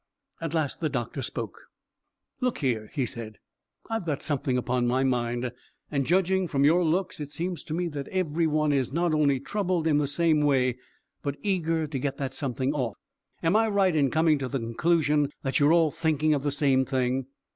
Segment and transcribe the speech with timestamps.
[0.41, 1.67] At last the doctor spoke.
[2.39, 3.37] "Look here," he said,
[3.87, 5.51] "I've got something upon my mind,
[5.91, 9.39] and judging from your looks it seems to me that every one is not only
[9.39, 10.79] troubled in the same way,
[11.21, 12.95] but eager to get that something off.
[13.43, 16.51] Am I right in coming to the conclusion that you are all thinking of the
[16.51, 17.27] same thing?"